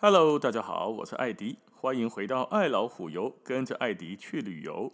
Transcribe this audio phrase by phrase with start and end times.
[0.00, 4.92] Hello，大家好，我是艾迪，欢迎回到爱老虎游，跟着艾迪去旅游。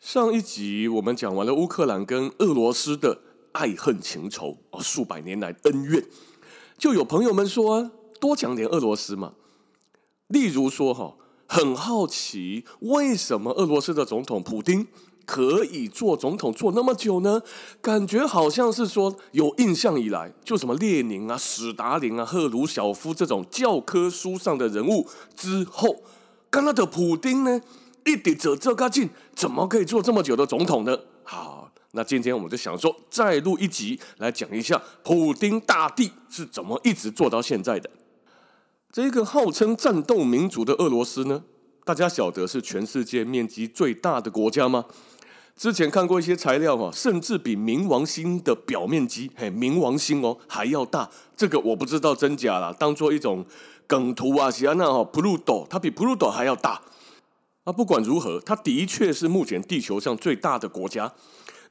[0.00, 3.20] 上一集我们讲完了乌克兰跟俄罗斯的
[3.52, 6.04] 爱恨情仇哦，数百年来恩怨，
[6.76, 9.34] 就有朋友们说多讲点俄罗斯嘛，
[10.26, 11.18] 例如说哈。
[11.46, 14.86] 很好奇，为什么俄罗斯的总统普丁
[15.26, 17.40] 可以做总统做那么久呢？
[17.80, 26.02] 感觉好像是说有印象以来，就什么列宁啊、史达林啊、赫鲁晓夫这种教科书上的人物之后，
[26.50, 27.60] 刚刚的普丁呢，
[28.04, 30.98] 一点走这个劲，怎么可以做这么久的总统呢？
[31.22, 37.88] 好，那今天我们就想说，再录一集来讲一下普丁大帝是怎么一直做到现在的。
[38.94, 41.42] 这个号称战斗民族的俄罗斯呢，
[41.84, 44.84] 大家晓得是全世界面积最大的国家吗？
[45.56, 51.10] 之前看过一些材料哈，甚至比冥王星的表面积，嘿，冥王星哦还要大。
[51.36, 53.44] 这个我不知道真假啦，当做一种
[53.88, 56.80] 梗图啊，写那哈，Pluto 它比 Pluto 还要大。
[57.64, 61.12] 啊，不管如何，它的确是目前地球上最大的国家。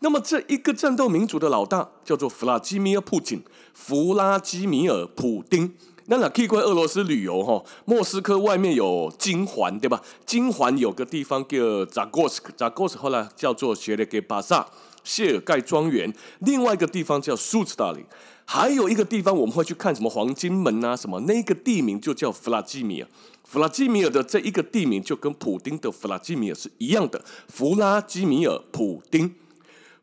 [0.01, 3.41] 那么这一个战斗民族的老大叫做弗拉基米尔·普京，
[3.73, 5.73] 弗拉基米尔·普丁。
[6.07, 7.63] 那哪可以怪俄罗斯旅游哈？
[7.85, 10.01] 莫斯科外面有金环，对吧？
[10.25, 14.67] 金环有个地方叫扎戈斯克，扎戈斯后来叫做谢列盖巴萨
[15.03, 16.13] 谢尔盖庄园。
[16.39, 18.05] 另外一个地方叫苏兹达里，
[18.45, 23.07] 还有一个地方我们会去看什么黄金门啊什么，那个地名就叫弗拉基米尔。
[23.45, 29.33] 弗拉基米尔的这一个地名就跟普丁的弗拉基米尔是一样的，弗拉基米尔普丁。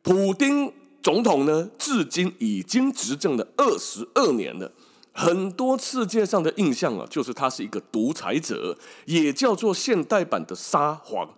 [0.03, 4.73] 普丁总统呢，至今已经执政了二十二年了。
[5.21, 11.29] 很多世界上的印象啊，就是他是一个独裁者，也叫做现代版的沙皇。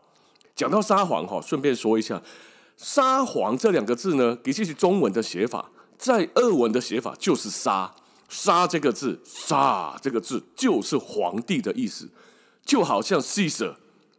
[0.54, 2.22] 讲到沙皇哈，顺便说一下，
[2.76, 7.92] 沙皇这两个字呢，的确是中文的写法，在俄文的写法就是沙。
[8.28, 12.08] 沙这个字，沙这个字就是皇帝的意思，
[12.64, 13.74] 就好像 Caesar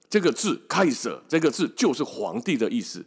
[0.09, 3.05] 这个字，Kaiser 这个字就是皇帝的意思，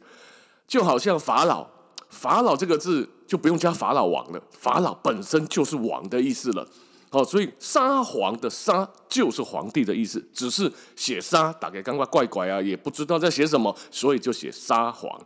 [0.67, 1.67] 就好像法老。
[2.09, 6.67] 法老这个字就不用加法老王了，法老本身就是王的意思了。
[7.09, 15.21] 好，所以沙皇的沙就是皇帝的意思，只是写沙大概刚刚怪怪啊，也不知道在写什么，所以就写沙皇。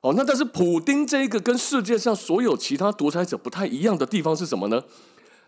[0.00, 4.82] 哦，那但是普丁这个跟世界上所有其他独裁者不太一样的地方是什么呢？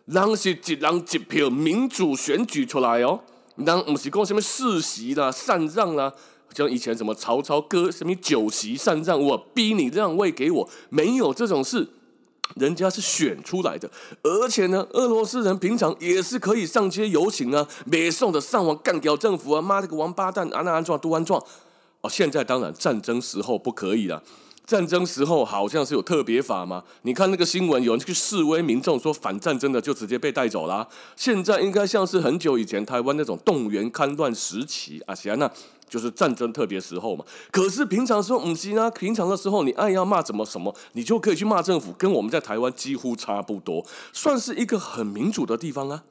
[0.06, 3.20] 让是一人一票民主选举出来哦，
[3.56, 6.12] 让不是讲什么世袭啦、禅让啦。
[6.54, 11.86] 像以前什么曹操割什么酒席禅让，我逼你让位给我，没有这种事，
[12.54, 13.90] 人家是选出来的。
[14.22, 21.42] 而且呢，俄罗斯人平常也是可以上街游行啊，没送的上网干掉政府啊，妈这个王八蛋，安那安状都安状。
[22.00, 24.22] 哦，现在当然战争时候不可以了。
[24.66, 26.82] 战争时候好像是有特别法嘛？
[27.02, 30.88] 你看那个新闻，有人去示威，民众说反战争的就直接被带走了啊。
[31.14, 35.48] 现在应该像是很久以前台湾那种动员戡乱时期啊，行那
[35.88, 37.24] 就是战争特别时候嘛。
[37.50, 46.04] 可是平常时候不行啊，平常的时候你爱要骂怎么什么，你就可以去骂政府，跟我们在台湾几乎差不多，算是一个很民主的地方啊。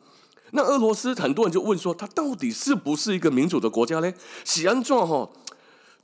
[0.51, 4.13] 那俄罗斯很多人就问说，他到底是不是一个民主的国家嘞？
[4.43, 5.29] 喜安状哈，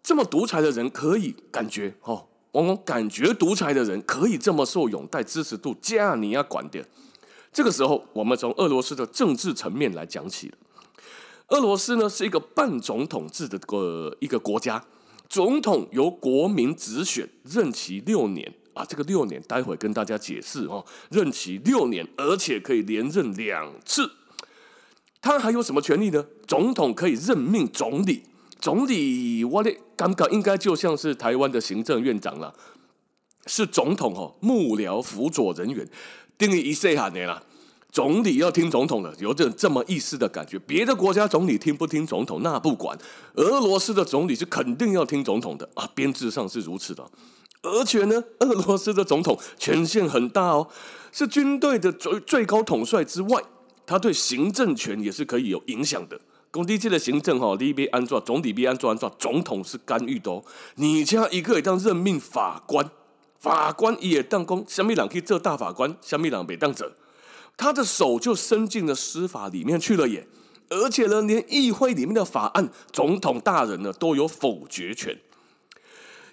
[0.03, 2.25] 这么独裁的人可以感觉哈。
[2.53, 6.85] 往往感觉独裁的人可以这么受拥戴支持度，加你要管的。
[7.53, 10.57] 这个时候，我们从俄罗斯的政治层面来讲起了。
[11.51, 14.83] 俄罗斯呢是一个半总统制的个一个国家，
[15.27, 18.85] 总统由国民直选，任期六年啊。
[18.85, 24.09] 这个六年待会跟大家解释哦，任期六年，而且可以连任两次。
[25.21, 26.25] 他还有什么权利呢？
[26.47, 28.23] 总统可以任命总理。
[28.61, 32.55] 总理，我的感觉应该就像是台湾的行政院长了，
[33.45, 35.85] 是总统哦，幕僚辅佐人员，
[36.37, 37.43] 定义一岁喊的啦。
[37.91, 40.57] 总理要听总统的，有点这么意思的感觉。
[40.59, 42.97] 别的国家总理听不听总统那不管，
[43.35, 47.03] 俄罗斯的总理是肯定要听总统的啊，编制上是如此的。
[47.63, 50.67] 而且呢，俄罗斯的总统权限很大哦，
[51.11, 53.43] 是军队的最最高统帅之外，
[53.85, 56.19] 他对行政权也是可以有影响的。
[56.49, 60.43] 工地界的行政哈，你别安怎，总理别安怎安怎，总统是干预的哦。
[60.75, 62.89] 你家一个也当任命法官，
[63.37, 66.91] 法官也当公，什么人可以做大法官，什么人别当者，
[67.61, 70.27] 他的手就伸进了司法里面去了耶。
[70.69, 75.15] 而且呢，连议会里面的法案，总统大人呢都有否决权。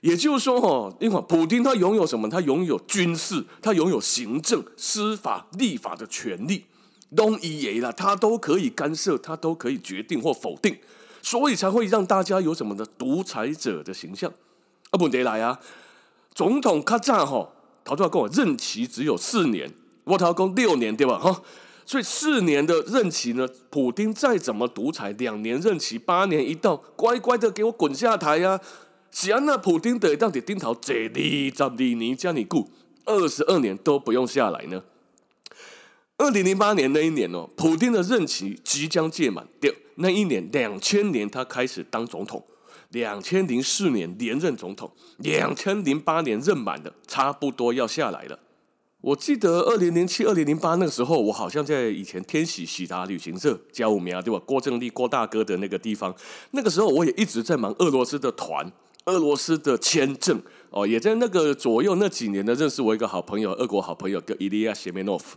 [0.01, 2.31] 也就是说哈，因为普丁他拥有什么？
[2.31, 6.65] 他拥有军事，他拥有行政、司法、立法的权利。
[7.15, 10.79] 东伊耶啦，他都可以干涉，他都可以决定或否定，
[11.21, 14.33] 所以才会让大家有什么的独裁者的形象。
[14.91, 15.61] 啊，不，得来啊，
[16.33, 17.53] 总统卡扎吼，
[17.85, 19.75] 他都要跟我任期只有四年，
[20.09, 21.19] 我头要讲六年对吧？
[21.19, 21.43] 哈，
[21.85, 28.61] 所以四年的任期呢，普丁再怎么独裁，两年任期八年一到，乖乖的给我滚下台呀、啊！
[29.11, 32.71] 只要那普丁得到底丁头这里这里你叫你顾
[33.05, 34.83] 二十二年都不用下来呢。
[36.19, 42.45] 二零零八年那一年哦，普丁的任期即将届满，对，那一年两千年他开始当总统。
[42.91, 48.39] 两千零四年连任总统，两千零八年任满的，差不多要下来了。
[49.01, 54.43] 我记得二零零七、二零零八那个时候，我好像在以前天喜喜达旅行社加五名对吧？
[54.45, 56.13] 郭正丽郭大哥的那个地方，
[56.51, 58.71] 那个时候我也一直在忙俄罗斯的团、
[59.05, 65.37] 俄罗斯的签证哦，也在那个左右那几年呢，认识我一个好朋友，俄国好朋友叫伊利亚谢梅诺夫。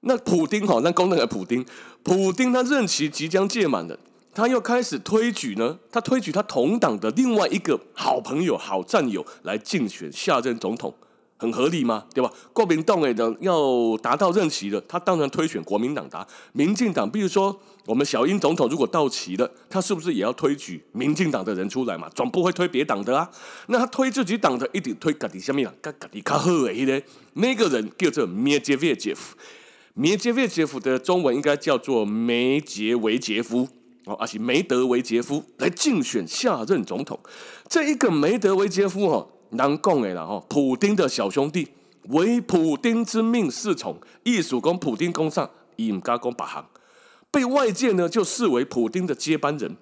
[0.00, 1.66] 那普丁哈，那功能的普丁，
[2.02, 3.98] 普丁他任期即将届满了。
[4.32, 10.94] 他又开始推举呢，他推举他同党的另外一个好朋友、好战友来竞选下任总统，
[11.38, 12.04] 很合理吗？
[12.12, 12.30] 对吧？
[12.52, 16.26] 国民党的要达到任期了，他当然推选国民党的。
[16.52, 17.56] 民进党，比如说
[17.86, 22.08] 我们小英总统如果到期了，他是不是也要推举民进党的人出来嘛？
[22.14, 23.30] 总不会推别党的啊。
[23.68, 25.72] 那他推自己党的，一定推自己什么样？
[25.80, 27.02] 跟自己较好的呢？
[27.34, 29.36] 那个人叫做梅杰韦杰夫，
[29.94, 33.68] 梅杰韦杰夫的中文应该叫做梅杰维杰夫。
[34.04, 37.20] 哦，而且梅德韦杰夫来竞选下任总统。
[37.68, 41.68] 这一个梅德韦杰夫哈，难讲的啦哈，普丁的小兄弟，
[42.08, 46.66] 为普丁之命是从，艺术讲普丁攻上，伊唔加讲把行，
[47.30, 49.76] 被外界呢就视为普丁的接班人。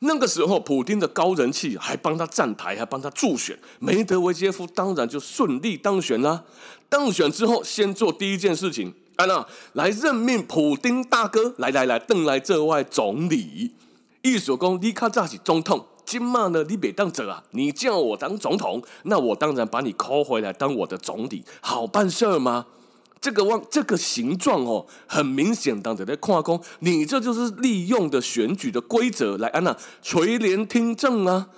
[0.00, 6.44] 那个时候，普丁的高人气还帮他站台，还帮他助选，梅德韦杰夫当然就顺利当选啦。
[6.90, 8.92] 当选之后，先做第一件事情。
[9.16, 13.72] 啊，娜来任命普丁大哥，来来来，邓来这位总理。
[14.20, 22.66] 意思讲，你卡早是总统，今嘛呢，你别当者啊，你叫我当总统，那我当然把你扣回来当我的总理，好办事儿吗？
[23.20, 31.48] 这个望这个形状哦，很明显当着在跨工，你这就是利用的选举的规则来安那垂帘听政啊。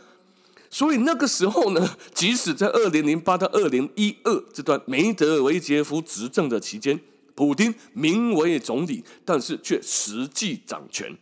[0.70, 6.98] 所以那个时候呢，即使在二零零八到二零一二这段梅德韦杰夫执政的期间。
[7.34, 11.16] 普丁名为总理，但是却实际掌权。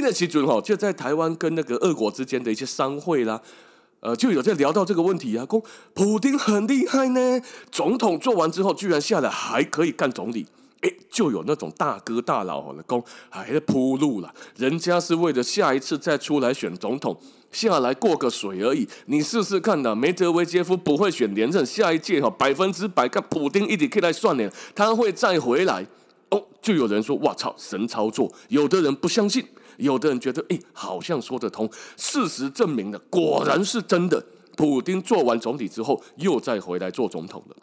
[0.00, 3.40] 那个时候就在台湾跟那个俄国之间的一些商会啦，
[4.00, 5.46] 呃，就有在聊到这个问题啊。
[5.48, 5.62] 说
[5.94, 7.40] 普丁很厉害呢，
[7.70, 10.46] 总统做完之后，居然下来还可以干总理。
[10.80, 14.34] 诶，就有那种大哥大佬的讲，还在铺路了。
[14.56, 17.16] 人家是为了下一次再出来选总统。
[17.52, 19.94] 下来过个水而已，你试试看呐。
[19.94, 25.86] 梅德韦杰夫不会选连任，下一届哈百分之百跟普丁一起可以来算呢，他会再回来
[26.30, 26.42] 哦。
[26.62, 29.44] 就有人说哇操神操作，有的人不相信，
[29.78, 31.70] 有的人觉得诶好像说得通。
[31.96, 34.24] 事实证明了，果然是真的。
[34.56, 37.56] 普丁做完总理之后，又再回来做总统了。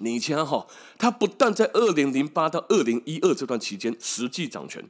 [0.00, 0.66] 你瞧哈，
[0.98, 4.84] 他不但在二零零八到二零一二这段期间实际掌权，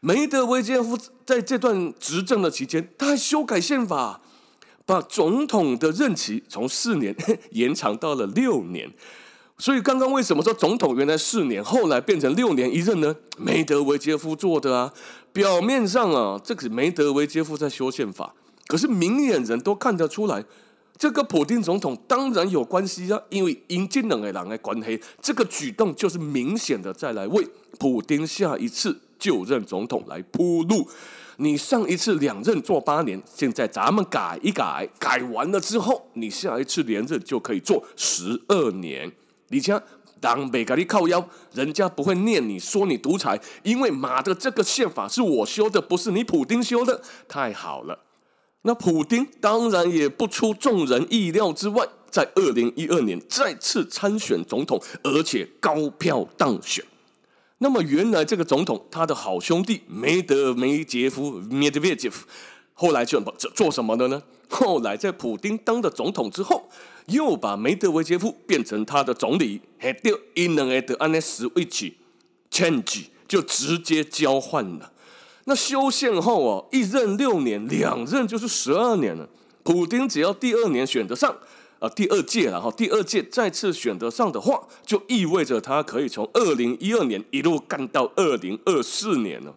[0.00, 0.96] 梅德韦杰夫
[1.26, 4.20] 在这段执政的期间，他还修改宪法，
[4.86, 7.16] 把总统的任期从四年
[7.50, 8.92] 延长到了六年。
[9.56, 13.14] 所以刚刚为什么说总统原来四年，后来变成六年一任呢？
[13.38, 14.92] 梅德韦杰夫做的啊。
[15.32, 18.34] 表面上啊，这个梅德韦杰夫在修宪法，
[18.66, 20.44] 可是明眼人都看得出来。
[20.96, 27.44] 这个普丁总统当然有关系啊，因为因这两个人的关系，这个举动就是明显的再来为
[27.78, 30.88] 普丁下一次就任总统来铺路。
[31.38, 39.10] 你上一次两任做八年，现在咱们改一改，改完了之后，你下一次连任就可以做十二年。
[39.54, 39.80] 你像
[40.20, 48.00] 当北咖喱靠腰，人家不会念你说你独裁，因为马的这个宪法是我修的，不是你普丁修的，太好了。
[48.62, 56.84] 那普丁当然也不出众人意料之外，在二零一二年再次参选总统，而且高票当选。
[57.58, 62.26] 那么原来这个总统他的好兄弟梅德梅杰夫梅德韦杰夫，
[62.72, 63.20] 后来就
[63.54, 64.20] 做什么的呢？
[64.48, 66.68] 后来在普丁当了总统之后，
[67.06, 71.92] 又把梅德韦杰夫变成他的总理，还掉一两个的安那 switch
[72.50, 74.92] change 就直接交换了。
[75.44, 79.28] 那修宪后哦，一任六年，两任就是十二年了。
[79.62, 81.36] 普丁只要第二年选得上，
[81.78, 89.54] 啊，第二届然后第二届再次选得上的话，就意味着他可以从二零一二年一路干到二零二四年了，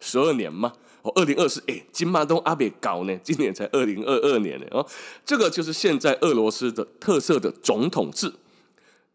[0.00, 0.72] 十二年嘛。
[1.06, 4.66] 哦，二零二四，哎，金马东阿别搞呢， 今年才二零二二年呢。
[4.72, 4.84] 哦，
[5.24, 8.32] 这个就是现在俄罗斯的特色的总统制。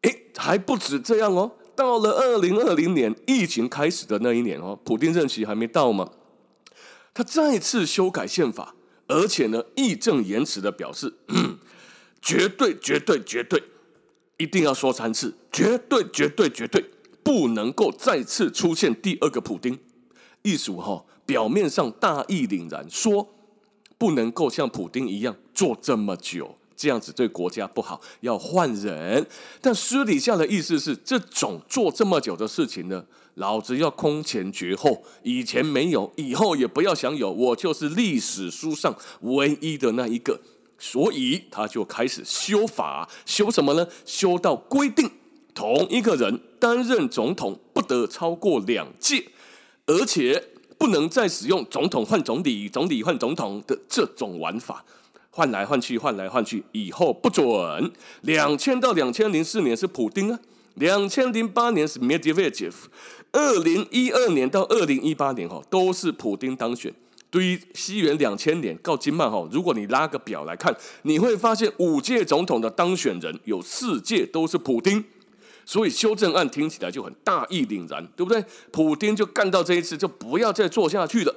[0.02, 1.52] 哎，还不止这样哦。
[1.76, 6.10] 到了二零二零年疫情开始的那一年哦，普丁任期还没到吗？
[7.14, 8.74] 他再次修改宪法，
[9.08, 11.14] 而且呢，义正言辞的表示，
[12.22, 13.62] 绝对、绝对、绝对，
[14.38, 16.86] 一定要说三次，绝对、绝对、绝对，
[17.24, 19.78] 不能够再次出现第二个普丁。
[20.44, 23.26] 意思哈，表面上大义凛然，说
[23.98, 26.58] 不能够像普丁一样做这么久。
[26.76, 29.26] 这样子对国家不好，要换人。
[29.62, 40.42] 但私底下的意思是，这种做这么久的事情呢，老子要空前绝后，以前没有，以后也不要想有，我就是历史书上唯一的那一个。
[40.78, 43.88] 所以他就开始修法，修什么呢？
[44.04, 45.10] 修到规定，
[45.54, 49.26] 同一个人担任总统不得超过两届，
[49.86, 50.44] 而且
[50.82, 54.84] 不能再使用总统换总理、总理换总统的这种玩法。
[55.30, 57.92] 换来换去，换来换去，以后不准。
[58.22, 60.40] 两千到两千零四年是普丁啊，
[60.74, 62.74] 两千零八年是 Medvedev，
[63.32, 66.92] 二零一二年到二零一八年哈都是普丁当选。
[67.30, 75.06] 对于西元两千年到今嘛哈，如果你拉个表来看，你会发现五届总统的当选人有四届都是普丁，
[75.72, 78.44] 所以修正案听起来就很大义凛然，对不对？
[78.74, 81.34] 普丁就干到这一次，就不要再做下去了，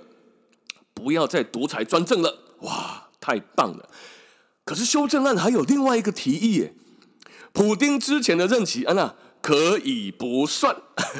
[0.92, 3.10] 不要再独裁专政了，哇！
[3.20, 3.88] 太棒了！
[4.64, 6.74] 可是修正案还有另外一个提议耶，
[7.52, 10.76] 普丁之前的任期啊，那可以不算，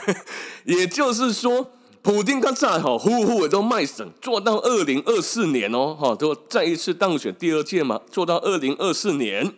[0.67, 1.71] 也就是说，
[2.03, 9.55] 普丁他再好呼呼的都卖省，做到二零二四年哦，哈，都再一次当选第二届嘛，做到二零二四年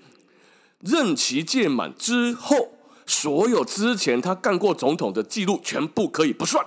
[0.80, 2.75] 任期届满之后，
[3.06, 6.64] 所有之前他干过总统的记录全部可以不算，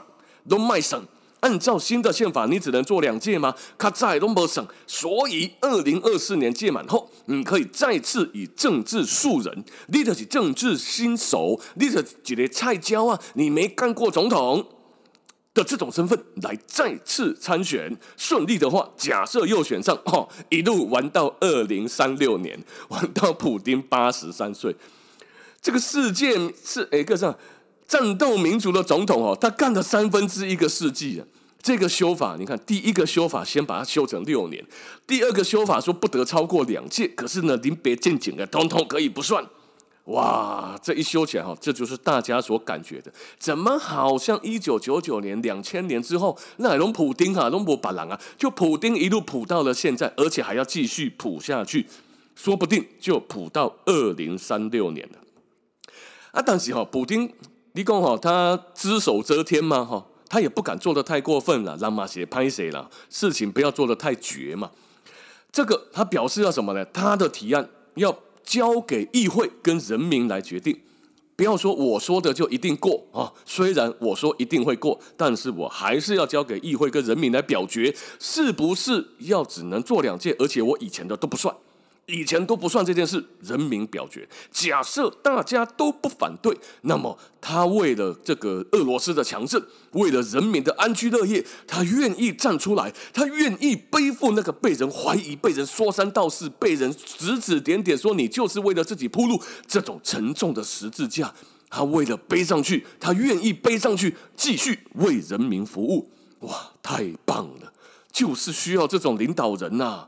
[0.48, 1.06] 都卖省。
[1.42, 3.56] 按照新的宪法，你只能做两届吗？
[3.78, 14.68] 卡在都没省，所以二零二四年届满后，你可以再次以政治素人，你就是政治新手，你就是一个菜鸟啊，你没干过总统
[15.54, 24.76] 的这种身份来再次参选，顺利的话，假设又选上，哦，一路玩到二零三六年，玩到普丁八十三岁，
[25.62, 27.38] 这个世界是一个上。
[27.88, 31.26] 战斗民族的总统哦，他干了三分之一个世纪啊！
[31.60, 34.64] 这个修法，你看，第一个修法先把它修成六年，
[35.08, 39.44] 第二个修法说不得超过两届，可是呢，临别见景的通通可以不算。
[40.04, 51.88] 哇，这一修起来哈，这就是大家所感觉的，怎么好像一九九九年、两千年之后，那龙普丁啊，龙博巴郎啊，就普丁一路普到了现在，而且还要继续普下去，
[52.36, 55.18] 说不定就普到二零三六年了。
[56.32, 57.32] 啊，但是哈，普丁。
[57.74, 62.90] 你讲哈，他只手遮天嘛哈，他也不敢做的太过分了，让马些拍谁了？
[63.10, 64.72] 事情不要做的太绝嘛。
[65.52, 66.84] 这个他表示要什么呢？
[66.86, 70.80] 他的提案要交给议会跟人民来决定，
[71.36, 73.32] 不要说我说的就一定过啊。
[73.46, 80.36] 虽然我说一定会过，但是我还是要交给议会跟人民来表决，是不是要只能做两届？
[80.40, 81.56] 而且我以前的都不算。
[82.10, 84.28] 以前都不算这件事，人民表决。
[84.52, 101.34] 假设大家都不反对，那么他为了这个俄罗斯的强盛，为了人民的安居乐业，他愿意站出来，他愿意背负那个被人怀疑、被人说三道四、被人指指点点说你就是为了自己铺路这种沉重的十字架，
[101.70, 106.10] 他为了背上去，他愿意背上去，继续为人民服务。
[106.40, 107.74] 哇，太棒了！
[108.12, 110.08] 就是需要这种领导人呐、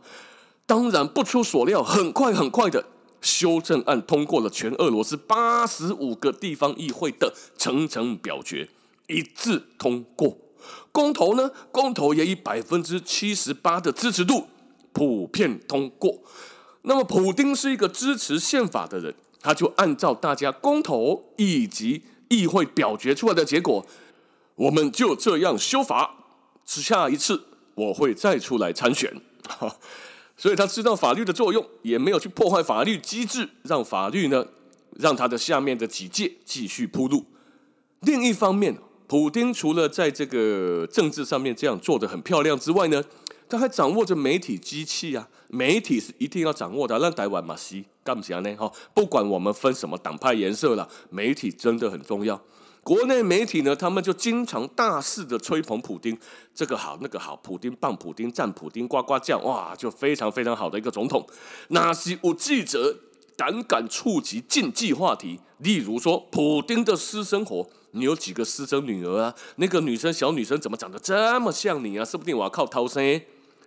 [0.72, 2.86] 当然不出所料，很快很快的
[3.20, 8.70] 修正案通过了全俄罗斯八十五个地方议会的层层表决，
[9.08, 10.38] 一致通过。
[10.94, 11.52] 公投呢？
[11.74, 14.48] 公投也以百分之七十八的支持度
[14.94, 16.20] 普遍通过。
[16.84, 23.86] 那么，普丁是一个支持宪法的人，他就按照大家公投以及议会表决出来的结果，
[24.56, 26.16] 我们就这样修法。
[26.64, 27.44] 下一次
[27.76, 29.14] 我会再出来参选。
[30.42, 34.44] 所以他知道法律的作用，也没有去破坏法律机制，让法律呢，
[34.98, 37.26] 让他的下面的几届继续铺路。
[38.00, 43.04] 另一方面，普丁除了在这个政治上面这样做得很漂亮之外呢，
[43.48, 46.98] 他还掌握着媒体机器啊，媒体是一定要掌握的。
[46.98, 48.56] 让台湾马，西干不起来呢？
[48.56, 52.42] 哈，不管我们分什么党派颜色了，媒体真的很重要。
[52.84, 56.18] 国内媒体呢，他们就经常大肆的吹捧普丁，
[56.54, 61.26] 这个好那个好，普丁棒，普丁赞，普丁呱呱叫，哇，就非常非常好的一个总统。
[61.68, 62.98] 那是有记者
[63.36, 69.36] 胆敢触及禁忌话题，例如说普丁的私生活，你有几个私生女儿啊？
[69.58, 72.04] 那个女生小女生怎么长得这么像你啊？
[72.04, 73.22] 说不定我要靠偷生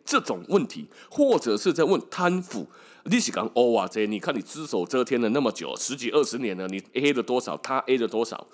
[0.05, 2.67] 这种问题，或者是在问贪腐，
[3.05, 8.45] 你是讲哦啊这，你看你只手遮天了那么久，十几二十年了，你 A 了多少，他 A 了多少？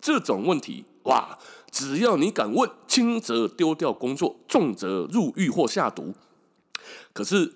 [0.00, 1.38] 这种问题哇，
[1.70, 6.14] 只要你敢问，轻则丢掉工作，重则入狱或下毒。
[7.12, 7.52] 可是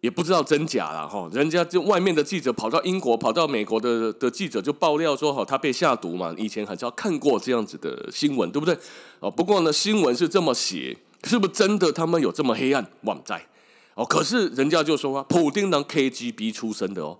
[0.00, 6.34] 也不知道真假了哈，人家就外面的记者跑到英国、跑到美国的的记者就爆料说，哈，他被下毒嘛。
[6.38, 8.78] 以前很少看过这样子的新闻，对不对？
[9.20, 11.92] 哦，不过呢，新闻是这么写，是不是真的？
[11.92, 12.86] 他们有这么黑暗？
[13.02, 13.46] 网在
[13.94, 17.18] 哦，可是人家就说啊，普丁当 KGB 出身的哦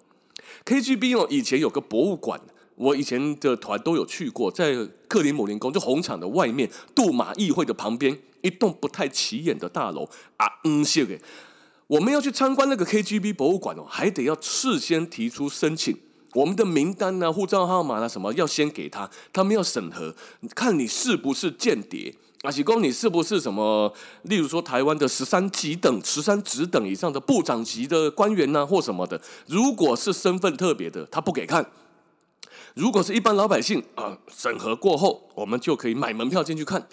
[0.65, 2.41] ，KGB 哦，以前有个博物馆。
[2.79, 4.73] 我以前的团都有去过，在
[5.09, 11.21] 克里姆林宫就红场的外面，杜马议会的旁边一栋不太起眼的大楼啊，嗯，谢给。
[11.89, 15.97] 我们要去参观那个 KGB 博物馆哦，还得要事先提出申请，
[16.35, 20.15] 我们的名单啊、护照号码啊什么要先给他，他们要审核，
[20.55, 23.93] 看你是不是间谍啊，提供你是不是什么，
[24.23, 31.67] 例如说台湾的十三级等、十三职等以上的部长级的官员呐、或什么的，如果是身份特别的，他不给看。
[32.79, 36.87] 如果是一般老百姓啊，审核过后，我们就可以买门票进去看。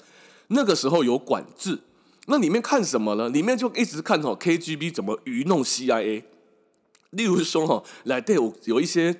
[0.47, 1.79] 那个时候有管制，
[2.25, 3.29] 那里面看什么呢？
[3.29, 6.23] 里面就一直看哦，KGB 怎么愚弄 CIA。
[7.11, 9.15] 例如说哈，来对有有一些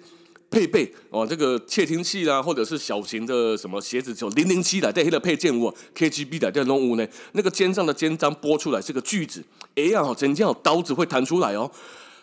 [0.49, 9.43] 配备哦，这个窃听器啦，或者是小型的什么鞋子，就零零七来对黑的配件物，KGB 来对弄物呢，那个肩上的肩章拨出来是个锯子，
[9.75, 11.69] 哎呀，真正刀子会弹出来哦。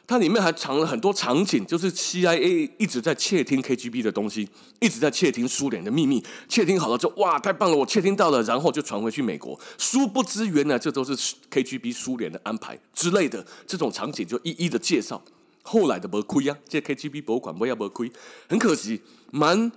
[0.06, 4.48] 它里面还藏了很多场景，就是 CIA 一直在窃听 KGB 的东西，
[4.80, 6.22] 一直在窃听苏联的秘密。
[6.48, 9.58] 窃听好了就，哇，太棒了，我窃听到了，然后就传回去美国。
[9.78, 11.16] 殊不知，原来这都是
[11.50, 15.22] KGB 苏联的安排之类的这种场景，就一一的介绍。
[15.62, 18.10] 后来的没亏啊，这 KGB 博物馆不要没亏，
[18.48, 19.70] 很可惜，蛮。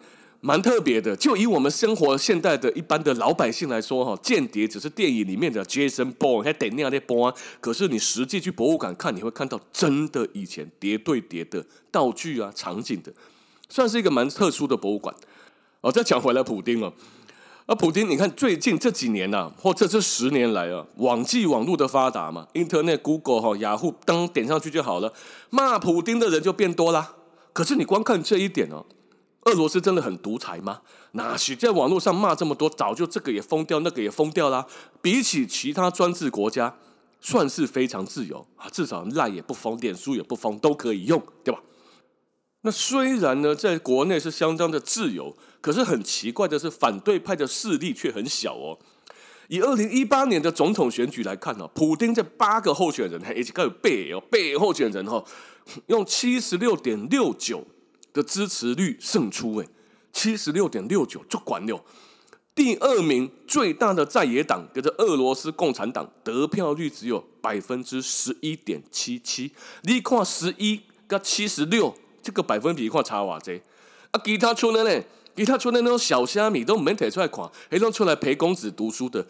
[0.46, 13.12] 蛮特别的，就以我们生活现代的一般的老百姓来说，哈，间谍只是电影里面的 Jason Bourne 还得那样的 Born 可是你实际去博物馆看，你会看到真的以前叠对叠的道具啊、场景的，
[13.70, 15.16] 算是一个蛮特殊的博物馆。
[15.82, 16.94] 哦，再讲回来，普丁哦，
[17.66, 25.12] 啊，普丁，你看最近这几年呐、啊，或者这十年来啊，网际网络的发达嘛，Internet、Google 哈、雅虎登点上去就好了，
[25.50, 27.16] 骂普丁的人就变多啦。
[27.52, 28.86] 可是你光看这一点哦。
[29.46, 30.82] 俄罗斯真的很独裁吗？
[31.12, 34.66] 哪许在网络上骂这么多，早就这个也封掉，那个也封掉啦。
[35.04, 36.76] 比起其他专制国家，
[37.22, 41.62] 算是非常自由啊，至少赖也不封，脸书也不封，都可以用，对吧？
[42.62, 48.80] 那虽然呢，在国内是相当的自由，可是很奇怪的是，反对派的势力却很小哦。
[49.48, 55.24] 以二零一八年的总统选举来看呢，普丁这八个候选人，还一直有背哦，背候选人哈，
[55.86, 57.64] 用七十六点六九。
[58.16, 59.68] 的支持率胜出，哎，
[60.14, 61.84] 七十六点六九就管了。
[62.56, 69.52] 第二名最大的在野党，跟着俄罗斯共产党，得票率只有百分之十一点七七。
[69.84, 73.62] 你看十一跟七十六，这个百分比看差哇这。
[74.12, 75.04] 啊，其他村的呢？
[75.36, 79.28] 其他村的那种小虾米都没提出来看，还弄出来陪公子读书的，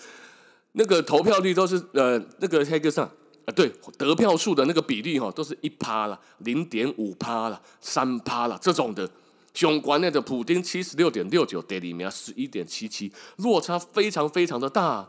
[0.74, 3.10] 那个投票率都是呃，那个黑个上。
[3.46, 9.10] 啊，对，得票数的那个比例哈，都是一趴了，零点五趴了，三趴了这种的。
[9.54, 15.08] 相关内的普丁七十六点六九，第二名十一点七七，落差非常非常的大。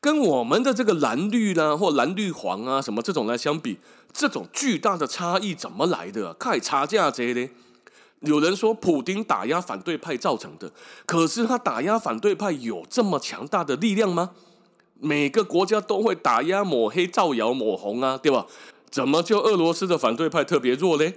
[0.00, 3.80] 跟我们的这个蓝绿啦，或蓝绿黄啊什么这种来相比，
[4.12, 6.32] 这种巨大的差异怎么来的？
[6.34, 7.48] 看差价这呢？
[8.20, 10.70] 有人说普丁打压反对派造成的，
[11.04, 14.30] 可是他打压反对派有这么强大的力量吗？
[15.00, 18.46] 每个国家都会打压、抹黑、造谣、抹红啊，对吧？
[18.90, 21.14] 怎么就俄罗斯的反对派特别弱嘞？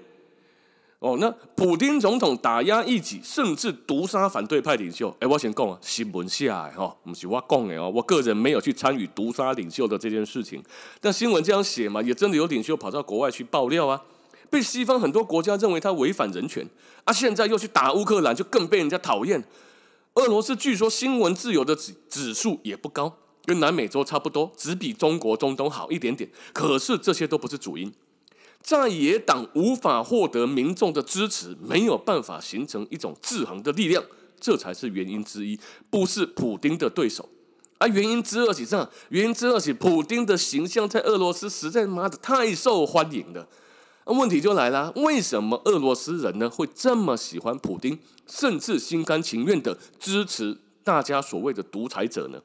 [1.00, 5.14] 哦，那普丁总统打压异己，甚至毒杀反对派领袖。
[5.20, 10.64] 哎，我先讲啊，新闻下来哈，不是我讲的哦，我个人没有去参与毒杀领袖的这件事情，
[11.02, 14.02] 但新闻这样写嘛，也真的有领袖跑到国外去爆料啊，
[14.50, 16.66] 被西方很多国家认为他违反人权
[17.04, 19.44] 啊，现在又去打乌克兰，就更被人家讨厌。
[20.14, 23.18] 俄罗斯据说新闻自由的指指数也不高。
[23.46, 26.30] 跟南美洲差不多，只比中国、中东好一点点。
[26.54, 27.92] 可是这些都不是主因，
[28.62, 34.04] 在野党无法获得民众的支持，没有办法形成一种制衡的力量，
[34.40, 37.30] 这才是原因之一，不是普丁的对手。
[37.80, 43.46] 而原因之二是这，原因之二是普丁的形象在俄罗斯实在妈的太受欢迎了。
[44.06, 52.42] 那问题就来了，为什么俄罗斯人呢会这么喜欢普丁，甚至心甘情愿的支持大家所谓的独裁者呢？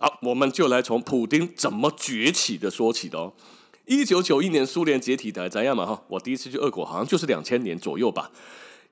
[0.00, 3.32] 好，我们就来从普丁怎么崛起的说起的哦。
[3.84, 5.84] 一九九一年苏联解体的怎样嘛？
[5.84, 8.30] 哈，我第一次去俄国好像就是两千年左右吧。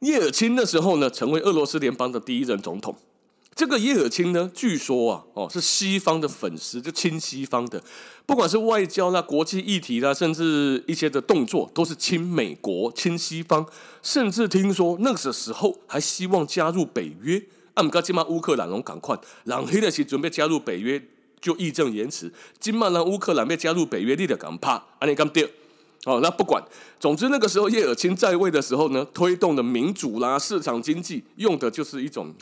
[0.00, 2.96] 叶尔钦那时候呢，成为俄罗斯联邦的第一任总统。
[3.54, 7.80] 这个叶尔钦呢，据说啊，哦，是西方的粉丝，就亲西方的，
[8.26, 13.64] 不管是外交啦、国际议题啦，甚至一些的动作，都是亲美国、亲西方，
[14.02, 17.44] 甚至听说那个时候还希望加入北约。
[17.76, 21.00] 啊，毋过今嘛乌克兰拢赶快，人迄个时准备加入北约
[21.42, 25.52] 就义正言辞，今嘛让乌克兰要加入北约，你得赶怕，安尼咁对。
[26.06, 26.62] 哦，那不管，
[26.98, 32.32] 总之那个时候叶尔钦在位的时候呢，推动的民主啦、市场经济，用的就是一种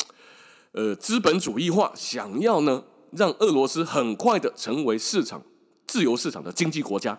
[0.73, 5.43] 呃资本主义化，想要呢让俄罗斯很快的成为市场
[5.87, 7.19] 自由市场的经济国家。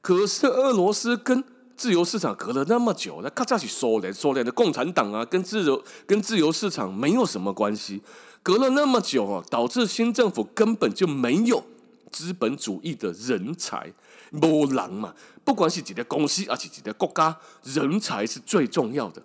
[0.00, 1.44] 可是俄罗斯跟
[1.80, 8.02] 自由市场隔了那么久，那咔嚓去苏联，苏联的共产党啊，跟自由跟自由市场没有什么关系。
[8.42, 11.64] 隔了那么久啊，导致新政府根本就没有
[12.12, 13.90] 资本主义的人才，
[14.28, 15.14] 没人嘛。
[15.42, 19.22] 不管是几个公司，还是几个国家，人才是最重要的。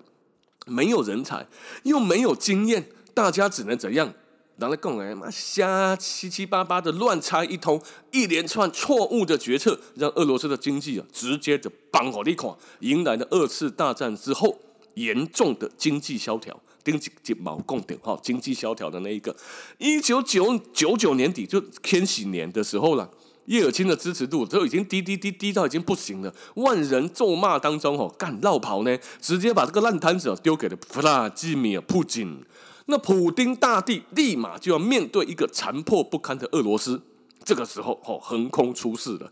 [0.66, 1.46] 没有人才，
[1.84, 4.14] 又没有经验，大家只能怎样？
[4.58, 14.58] 拿来讲哎，妈瞎七七八八的乱猜一通，一连串错误的决策，让俄罗斯的经济啊，直接的崩好利垮，迎来了二次大战之后
[14.94, 16.58] 严重的经济萧条。
[16.86, 19.36] 经济金毛共点哈，经济萧条的那一个，
[19.80, 23.10] 一九九九九年底就千禧年的时候了。
[23.48, 32.44] 叶尔钦的支持度都已经低低低低到已经不行了，万人咒骂当中哦，干落跑呢，直接把这个烂摊子丢给了弗拉基米尔·普京。
[32.88, 37.02] 那普丁大帝立马就要面对一个残破不堪的俄罗斯，
[37.44, 39.32] 这个时候哦，横空出世了。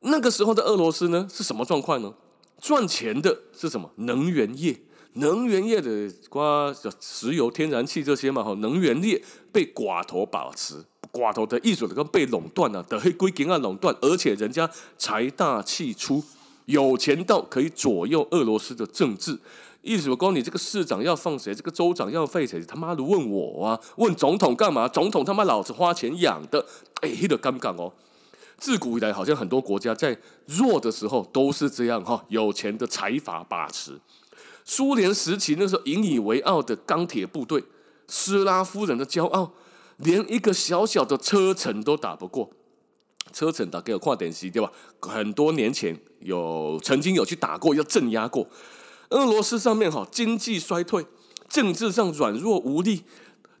[0.00, 2.12] 那个时候的俄罗斯呢，是什么状况呢？
[2.60, 3.90] 赚钱的是什么？
[3.96, 4.80] 能源业，
[5.14, 10.84] 能源业的瓜石油、天然气这些嘛，哈，能源业被寡头把持。
[11.12, 16.22] 寡头的意思都被垄断了，的黑龟给啊垄断，而且人家财大气粗，
[16.66, 19.38] 有钱到可以左右俄罗斯的政治。
[19.86, 23.80] 意思我告你，这个市长要放谁，这个州长要废谁，他妈的问我啊？
[23.96, 24.88] 问总统干嘛？
[24.88, 26.66] 总统他妈老子花钱养的，
[27.02, 27.92] 哎，黑的尴尬哦。
[28.58, 34.00] 自古以来，好像很多国家在弱的时候都是这样哈，有钱的财阀把持。
[34.64, 37.62] 苏联时期那时候引以为傲的钢铁部队，
[38.08, 39.52] 斯拉夫人的骄傲。
[39.98, 42.50] 连一个小小的车臣都打不过，
[43.32, 44.70] 车臣打给我跨点西对吧？
[45.00, 48.46] 很多年前有曾经有去打过，要镇压过。
[49.10, 51.06] 俄罗斯上面哈经济衰退，
[51.48, 53.04] 政治上软弱无力，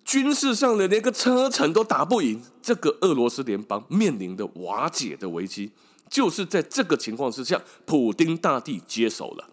[0.04, 5.70] 军事上的连个车臣都打不赢，这个俄罗斯联邦面临的瓦解的危机，
[6.10, 9.48] 就是在这个情况之下，普丁大帝接手了。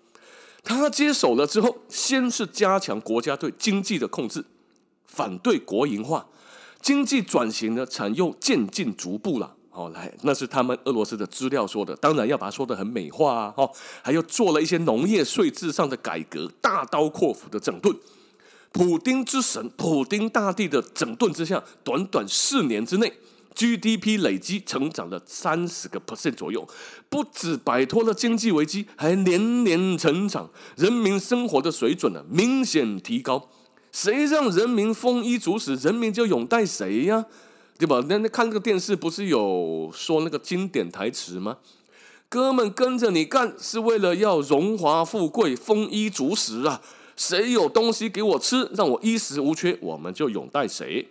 [0.63, 4.45] 他接手了之后，先是加强国家对经济的控制，
[5.05, 6.25] 反对国营化。
[6.81, 9.55] 经济转型呢，采用渐进逐步了。
[9.75, 13.53] 好，来，那是他们俄罗斯的资料说的，当然要把它说得很美化啊。
[13.57, 13.67] 哈，
[14.03, 17.91] 还有做了一些农业税制上的改革，大刀阔斧的整顿。
[18.71, 23.11] 普丁之神，普丁大帝的整顿之下，短短四年之内
[23.55, 26.67] ，GDP 累积成长了三十个 percent 左右，
[27.09, 33.49] 不止摆脱了经济危机，还年年成长，人民生活的水准呢，明显提高。
[33.91, 37.25] 谁让人民丰衣足食，人民就拥戴谁呀？
[37.83, 38.01] 对吧？
[38.07, 41.57] 那那看那个电视，不是有说那个经典台词吗？
[42.29, 46.81] 哥们跟着你干，是为了要荣华富贵、丰衣足食啊！
[47.17, 51.09] 谁有东西给我吃，让我衣食无缺，我们就拥戴谁。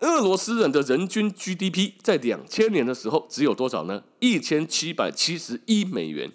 [0.00, 4.02] 俄罗斯人的人均 GDP 在两千年的时候只有多少呢？
[4.18, 6.32] 一千七百七十一美元，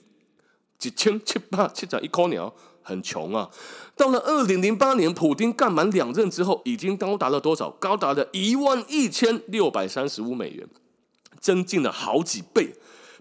[0.79, 2.55] 几千七百七十一块鸟。
[2.87, 3.49] 很穷啊！
[3.97, 7.69] 到了二零零八年，普丁干满两任之后，已经高达了多少？
[7.71, 10.65] 高达了一万一千六百三十五美元，
[11.41, 12.73] 增进了好几倍。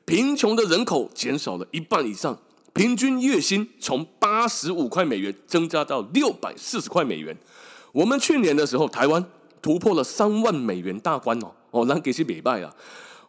[0.05, 2.39] 贫穷的人口减少了一半以上，
[2.73, 7.37] 平均月薪从八十五块美元增加到六百四十块美元。
[7.91, 9.25] 我们去年的时候，台湾
[9.61, 12.73] 突破了三万美元大关哦哦，那给些美拜啊！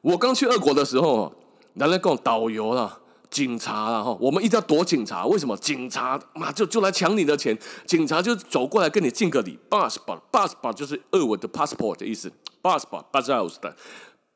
[0.02, 1.34] 我刚去俄国的时候，
[1.74, 3.00] 拿来跟我导游了。
[3.30, 5.26] 警察啊，哈，我们一定要躲警察。
[5.26, 5.56] 为什么？
[5.58, 7.58] 警察嘛，就就来抢你的钱。
[7.86, 9.60] 警察就走过来跟你敬个礼。
[9.70, 12.32] passport，passport 就是俄文的 passport 的意思。
[12.64, 13.76] passport，passport 的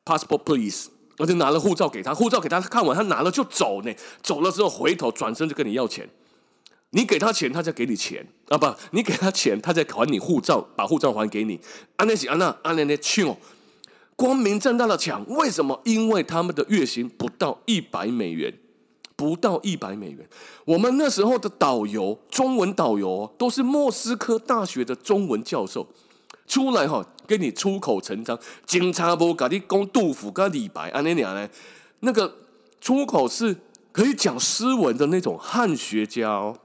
[0.05, 0.89] passport please。
[1.17, 3.93] 我就拿了护照给他，护照给他，他看完他拿了就走呢。
[4.23, 6.09] 走了之后回头转身就跟你要钱。
[6.91, 8.57] 你给他钱，他再给你钱啊？
[8.57, 11.59] 不，你给他钱，他再还你护照，把护照还给你。
[11.95, 13.25] 安内西安娜，安内内去
[14.15, 15.79] 光明正大的抢，为什么？
[15.85, 18.53] 因为他们的月薪不到一百美元。
[19.21, 20.27] 不到一百美元，
[20.65, 25.87] 我们那时候的导游，中文导游都是莫斯科大学的中文教授，
[26.47, 28.39] 出来哈，给你出口成章。
[28.65, 31.47] 警察不给你讲杜甫跟李白啊，那俩呢？
[31.99, 32.35] 那个
[32.81, 33.55] 出口是
[33.91, 36.57] 可以讲诗文的那种汉学家哦，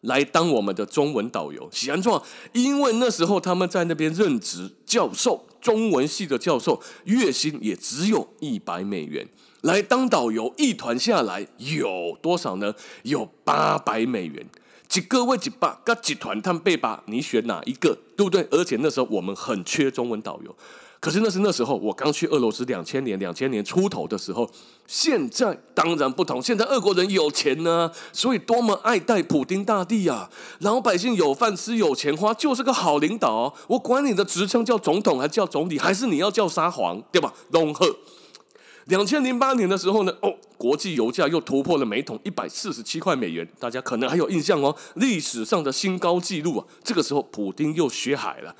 [0.00, 1.68] 来当我们的中文导游。
[1.70, 2.20] 喜安状，
[2.52, 9.26] 因为那时候他们在那边任职教授，中文系的教授，月薪也只有一百美元。
[9.62, 12.74] 来当导游，一团下来有多少呢？
[13.02, 14.46] 有八百美元，
[14.86, 17.98] 几个位几把，跟几团他们背吧，你选哪一个？
[18.16, 18.46] 对不对？
[18.50, 20.54] 而且那时候我们很缺中文导游。
[20.98, 24.50] 可是那是那时候我刚去俄罗斯两千年两千年出头的时候，
[24.86, 26.42] 现在当然不同。
[26.42, 30.30] 现在俄国人有钱呢、所以多么爱戴普丁大帝啊！
[30.60, 37.32] 老百姓有饭吃有钱花，就是个好领导、我管你的职称叫总统还叫总理，还是你要叫沙皇，对吧？
[37.50, 37.96] 龙贺。
[38.86, 46.66] 两千零八年的时候呢，哦，国际油价又突破了每桶一百四十七块美元，大家可能还有印象哦，历史上的新高纪录啊！
[46.82, 48.54] 这个时候普丁又血海了。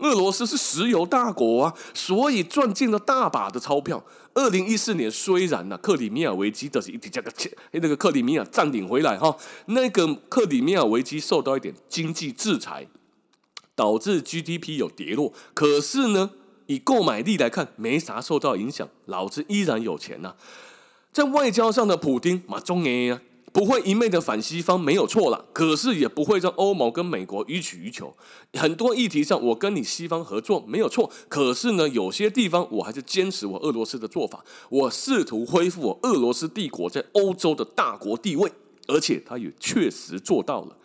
[0.00, 4.04] 俄罗斯是石油大国啊，所以赚进了大把的钞票。
[4.32, 9.36] 二零一四年虽然呢、啊，克里米亚危机的是一点这个钱，那个克里米亚占领回来哈，
[9.66, 12.86] 那个克里米亚危机受到一点经济制裁，
[13.74, 15.32] 导致 GDP 有跌落。
[15.52, 16.30] 可是呢，
[16.66, 20.36] 以购买力来看，没啥受到影响，老子依然有钱呐、啊。
[21.12, 23.20] 在外交上的普丁马中耶啊。
[23.52, 28.16] 不会一昧的反西方没有错了，可是也不会让欧盟跟美国予取予求。
[28.54, 34.44] 很多议题上，我跟你西方合作没有错，可是呢，有些地方我还是坚持我俄罗斯的做法。
[34.68, 38.52] 我试图恢复我俄罗斯帝国在欧洲的大国地位，
[38.86, 40.76] 而且他也确实做到了。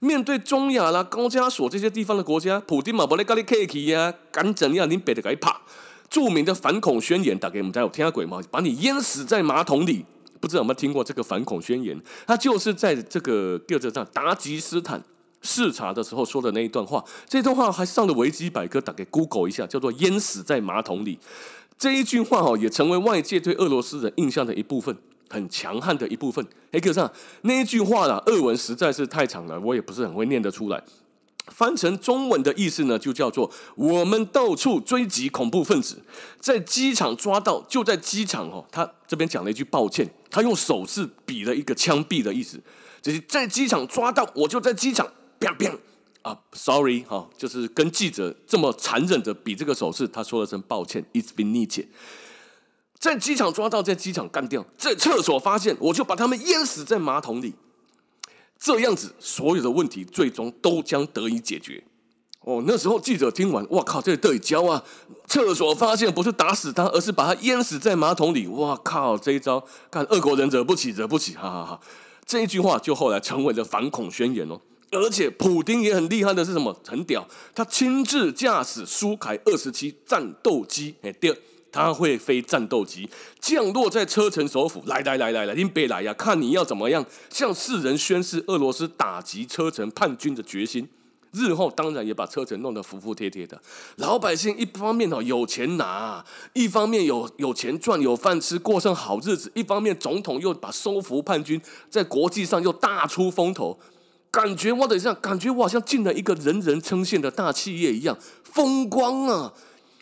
[0.00, 4.90] 面对中亚啦、高加索这些地方的国家，普丁马伯雷咖喱 K K 呀，敢怎样？
[4.90, 5.60] 你别的给怕。
[6.08, 8.42] 著名的反恐宣言，打给我们家有听过吗？
[8.50, 10.06] 把你淹死在马桶里。
[10.40, 12.00] 不知道有没有听过这个反恐宣言？
[12.26, 15.00] 他就是在这个第二站达吉斯坦
[15.42, 17.04] 视察的时候说的那一段话。
[17.28, 21.18] 这段话还上了维基百科，打给 Google 一下，叫做“淹死在马桶里”。
[21.78, 24.96] 这一句话哦，也成为外界对俄罗斯人印象的一部分，
[25.28, 26.46] 很强悍的一部分。
[26.72, 27.10] 哎，可是啊，
[27.42, 30.82] 那一句话啦，俄文实在是太长了，我也不是很会念得出来。
[31.50, 36.02] 翻成中文的意思呢，就叫做我们到处追击恐怖分子，
[36.40, 38.64] 在机场抓到，就在机场哦。
[38.72, 42.58] 他这边讲了一句抱歉，他用手势比了一个枪毙的意思，
[43.02, 45.06] 就是在机场抓到，我就在机场，
[45.38, 45.76] 砰砰
[46.22, 51.88] 啊，sorry 哈、哦，就是跟记者这么残忍的比这个手势，他说了声抱歉，it's been n e e d
[52.98, 57.54] 在机场抓到，在机场干掉，在厕所发现，我就把他们淹死在马桶里。
[58.60, 61.82] 这样子，所有的问题最终都将得以解决。
[62.42, 64.82] 哦，那时候记者听完，哇靠，这得教啊！
[65.26, 68.46] 厕所发现不是打死他，而是把他淹死在马桶里。
[68.46, 71.80] 哇靠，这一招，看俄国人惹不起，惹不起，哈哈哈！
[72.24, 74.60] 这一句话就后来成为了反恐宣言哦。
[74.90, 76.74] 而且普丁也很厉害的是什么？
[76.86, 80.94] 很屌，他亲自驾驶苏凯二十七战斗机。
[81.02, 81.36] 哎，第二。
[81.72, 83.08] 他会飞战斗机
[83.40, 86.12] 降落在车臣首府，来来来来来，您别来呀！
[86.14, 90.88] 看你要怎么样向世人宣示俄罗斯打击车臣叛军的决心。
[91.32, 93.62] 日后当然也把车臣弄得服服帖帖的。
[93.98, 103.78] 老百姓一方面哦有钱拿，一方面有有钱赚，有饭吃，过上好日子；一方面总统又把收服叛军在国际上又大出风头，
[104.32, 109.52] 感觉我等一下，感觉我好像进了一个人人称羡的大企业一样，风光啊！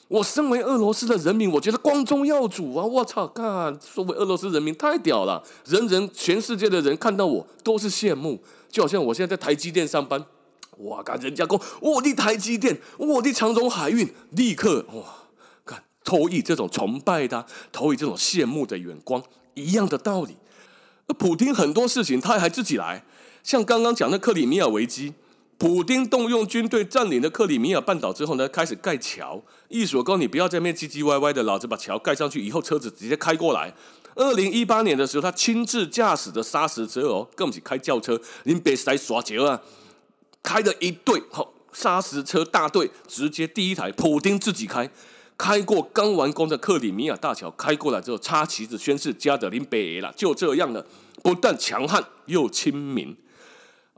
[0.08, 2.82] 我身为俄罗斯的人民，我觉得光宗耀祖啊！
[2.82, 10.24] 我操，看，作为俄罗斯人民太屌了，人人全世界的人看到我都是羡慕，就好像我现在在台积电上班，
[10.78, 15.04] 哇，看人家说我的台积电，我的长荣海运，立刻哇，
[15.66, 20.38] 看投以这种崇拜的，投以这种羡慕的眼光，一样的道理。
[21.18, 23.04] 普丁很多事情他还自己来，
[23.42, 25.12] 像刚刚讲的克里米亚危机。
[25.58, 29.42] 普丁动用军队占领了克里米亚半岛之后呢，开始盖桥。
[29.68, 33.74] 意思说，你不要在那边唧唧歪歪的，老子把桥盖上去以后，车子直接开过来。
[34.14, 39.60] 二零一八年的时候，他亲自驾驶的砂石车哦，更不是开轿车，您别来耍桥啊！
[40.44, 44.88] 开了一队好砂石车大队，直接第一台普丁自己开，
[45.36, 50.86] 开过刚完工的克里米亚大桥，开过来之后插旗子宣誓，加德林北了，就这样了，
[51.22, 53.16] 不但强悍又亲民。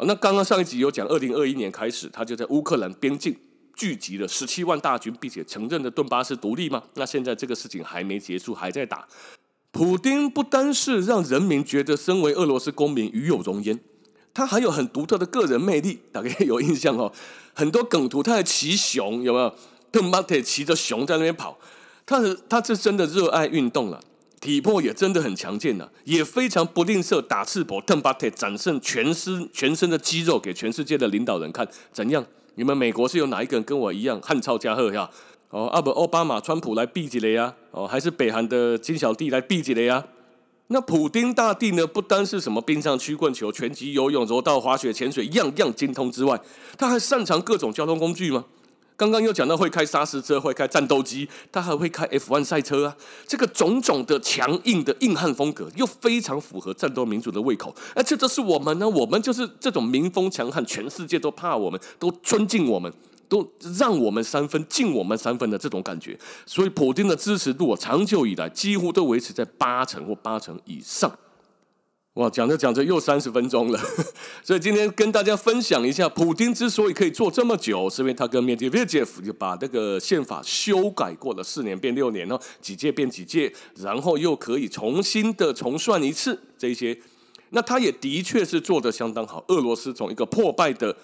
[0.06, 3.36] 那刚刚上一集有讲，二零二一年开始，他就在乌克兰边境
[3.76, 6.82] 聚集了十七万大军，并且承认了顿巴斯独立吗？
[6.94, 9.06] 那现在这个事情还没结束，还在打。
[9.70, 13.78] 普丁不单是让人民觉得身为俄罗斯公民与有荣焉，
[14.34, 16.00] 他还有很独特的个人魅力。
[16.10, 17.12] 大家有印象哦，
[17.54, 19.54] 很多梗图他还骑熊，有没有？
[19.92, 21.58] 特马特骑着熊在那边跑，
[22.06, 24.00] 他是他是真的热爱运动了。
[24.40, 31.68] 体魄也真的很强健呐，也非常不吝啬打赤膊，邓巴特展现全身全身的肌肉给全世界的领导人看。
[31.92, 32.24] 怎样？
[32.54, 35.08] 你们美国是有哪一个人跟我一样汉超加贺呀？
[35.50, 37.54] 哦，阿不，奥巴马、川普来比几雷呀？
[37.70, 40.06] 哦，还是北韩的金小弟来比几雷呀？
[40.68, 41.86] 那普丁大帝呢？
[41.86, 46.40] 不单是什么冰上曲棍球、拳击、游泳、柔道、滑雪、潜水，样样精通之外，
[46.78, 48.44] 他还擅长各种交通工具吗？
[49.00, 52.94] 刚刚又讲到会开砂石车，会开战斗机，他还会开 F1 赛车啊！
[53.26, 57.74] 这个种种的强硬的硬汉风格，又非常符合战斗民族的胃口。
[57.94, 62.92] 而这就是我们呢，我们就是这种民风强悍，全世界都怕我们，都尊敬我们，
[63.26, 66.18] 都让我们三分，敬我们三分的这种感觉。
[66.44, 71.10] 所以，普丁的支持度啊，长久以来几乎都维持在八成或八成以上。
[72.14, 73.80] 哇，讲着讲着又三十分钟了，
[74.42, 86.98] 所以今天跟大家分享一下，普丁之所以可以做这么久，是因为他跟梅迪韦杰夫就把那个宪法修改过了，四年变六年哦，几届变几届，然后又可以重新的重算一次这些，
[87.50, 89.44] 那他也的确是做得相当好。
[89.46, 90.94] 俄罗斯从一个破败的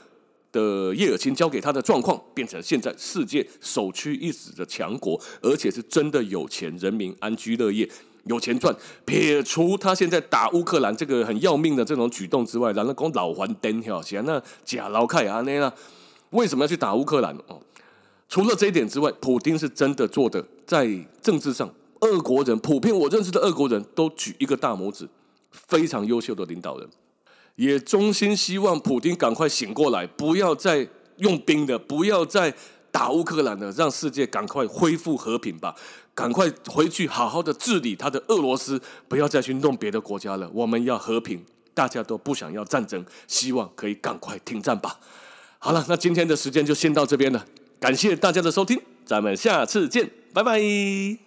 [0.51, 7.89] 的叶尔钦交给他的状况，变成现在世界首屈一指的强国，而且是真的有钱，人民安居乐业。
[8.27, 15.73] 有钱赚，撇除他现在打乌克兰这个很要命的这种举动之外，然后讲老还灯条，像那假老凯啊那样，
[16.31, 17.37] 为什么要去打乌克兰？
[17.47, 17.61] 哦，
[18.29, 20.89] 除了这一点之外，普丁是真的做的，在
[21.23, 25.09] 政治上，俄国人普遍我认识的俄国人都举一个大拇指，
[25.51, 26.89] 非常优秀的领导人，
[27.55, 32.53] 也衷心希望普丁赶快醒过来，不要再用兵的，不要再
[32.91, 35.77] 打乌克兰的，让世界赶快恢复和平吧。
[36.17, 40.51] 赶快回去好好的治理他的俄罗斯，不要再去弄别的国家了。
[40.53, 44.99] 我们要和平，大家都不想要战争，希望可以赶快停战吧。
[45.59, 47.45] 好了，那今天的时间就先到这边了，
[47.79, 51.26] 感谢大家的收听，咱们下次见，拜拜。